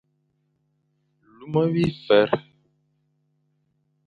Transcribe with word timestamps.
Luma 1.37 1.63
bifer, 1.73 2.29